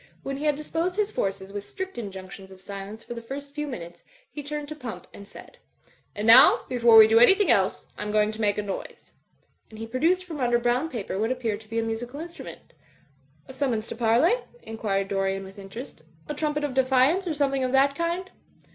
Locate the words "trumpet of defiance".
16.33-17.27